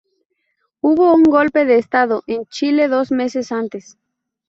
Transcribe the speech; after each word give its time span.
Hubo 0.81 1.13
un 1.13 1.21
golpe 1.21 1.63
de 1.63 1.77
estado 1.77 2.23
en 2.25 2.47
Chile 2.47 2.87
dos 2.87 3.11
meses 3.11 3.51
antes. 3.51 3.99